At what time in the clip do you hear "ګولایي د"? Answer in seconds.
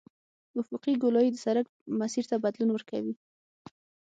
1.03-1.37